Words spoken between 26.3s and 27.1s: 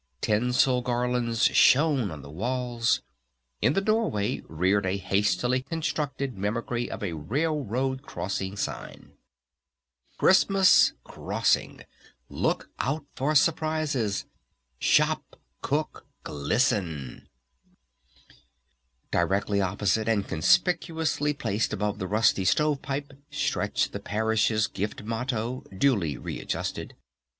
adjusted.